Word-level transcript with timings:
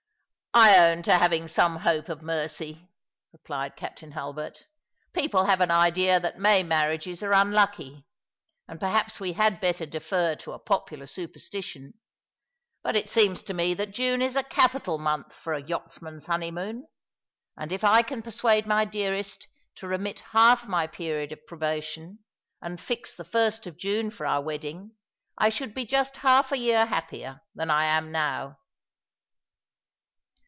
"I 0.73 0.77
own 0.77 1.01
to 1.03 1.17
having 1.17 1.47
some 1.47 1.77
hope 1.77 2.09
of 2.09 2.21
mercy," 2.21 2.89
replied 3.31 3.77
Captain 3.77 4.11
Hulbert. 4.11 4.65
People 5.13 5.45
have 5.45 5.61
an 5.61 5.71
idea 5.71 6.19
that 6.19 6.39
May 6.39 6.61
marriages 6.61 7.23
are 7.23 7.31
unlucky; 7.31 8.05
and 8.67 8.77
perhaps 8.77 9.17
we 9.17 9.31
had 9.31 9.61
better 9.61 9.85
defer 9.85 10.35
to 10.35 10.51
a 10.51 10.59
popular 10.59 11.07
superstition. 11.07 11.93
But 12.83 12.97
it 12.97 13.09
seems 13.09 13.43
to 13.43 13.53
me 13.53 13.73
that 13.75 13.93
June 13.93 14.21
is 14.21 14.35
a 14.35 14.43
capital 14.43 14.99
month 14.99 15.31
for 15.31 15.53
a 15.53 15.63
yachtsman's 15.63 16.25
honeymoon; 16.25 16.85
and 17.55 17.71
if 17.71 17.85
I 17.85 18.01
can 18.01 18.21
persuade 18.21 18.67
my 18.67 18.83
dearest 18.83 19.47
to 19.75 19.87
remit 19.87 20.19
half 20.33 20.67
my 20.67 20.85
period 20.85 21.31
of 21.31 21.47
probation, 21.47 22.19
and 22.61 22.77
fix 22.77 23.15
the 23.15 23.23
1st 23.23 23.67
of 23.67 23.77
June 23.77 24.11
for 24.11 24.25
our 24.25 24.41
wedding, 24.41 24.97
I 25.37 25.47
should 25.47 25.73
be 25.73 25.85
just 25.85 26.17
half 26.17 26.51
a 26.51 26.57
year 26.57 26.87
happier 26.87 27.39
than 27.55 27.71
I 27.71 27.85
am 27.85 28.11
now." 28.11 28.57